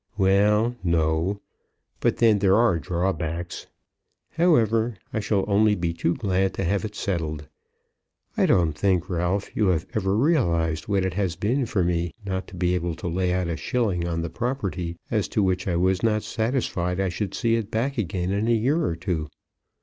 [0.17, 1.41] "Well, no;
[1.99, 3.67] but then there are drawbacks.
[4.31, 7.47] However, I shall only be too glad to have it settled.
[8.35, 12.47] I don't think, Ralph, you have ever realised what it has been for me not
[12.47, 15.75] to be able to lay out a shilling on the property, as to which I
[15.75, 19.29] was not satisfied that I should see it back again in a year or two."